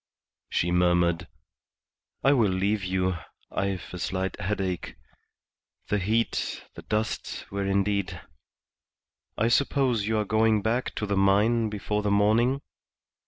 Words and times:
She 0.49 0.71
murmured 0.71 1.27
"I 2.23 2.33
will 2.33 2.49
leave 2.49 2.83
you; 2.83 3.17
I've 3.51 3.83
a 3.93 3.99
slight 3.99 4.39
headache. 4.39 4.95
The 5.89 5.99
heat, 5.99 6.65
the 6.73 6.81
dust, 6.81 7.45
were 7.51 7.67
indeed 7.67 8.19
I 9.37 9.47
suppose 9.47 10.07
you 10.07 10.17
are 10.17 10.25
going 10.25 10.63
back 10.63 10.95
to 10.95 11.05
the 11.05 11.15
mine 11.15 11.69
before 11.69 12.01
the 12.01 12.09
morning?" 12.09 12.61